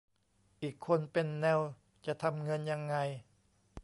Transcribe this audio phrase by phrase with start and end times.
[0.61, 1.59] อีกคนเป็นแนว
[2.05, 2.95] จะทำเงินยังไง